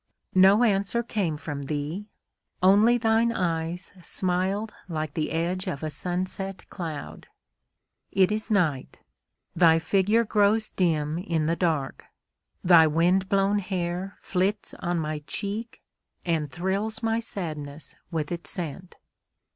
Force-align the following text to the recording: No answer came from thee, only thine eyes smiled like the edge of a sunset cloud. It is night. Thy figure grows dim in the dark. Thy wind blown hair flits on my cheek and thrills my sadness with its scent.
No 0.33 0.63
answer 0.63 1.03
came 1.03 1.37
from 1.37 1.61
thee, 1.61 2.07
only 2.63 2.97
thine 2.97 3.31
eyes 3.31 3.91
smiled 4.01 4.73
like 4.89 5.13
the 5.13 5.29
edge 5.29 5.67
of 5.67 5.83
a 5.83 5.91
sunset 5.91 6.67
cloud. 6.71 7.27
It 8.11 8.31
is 8.31 8.49
night. 8.49 8.97
Thy 9.55 9.77
figure 9.77 10.23
grows 10.23 10.71
dim 10.71 11.19
in 11.19 11.45
the 11.45 11.55
dark. 11.55 12.05
Thy 12.63 12.87
wind 12.87 13.29
blown 13.29 13.59
hair 13.59 14.15
flits 14.17 14.73
on 14.79 14.97
my 14.97 15.19
cheek 15.27 15.83
and 16.25 16.51
thrills 16.51 17.03
my 17.03 17.19
sadness 17.19 17.93
with 18.09 18.31
its 18.31 18.49
scent. 18.49 18.95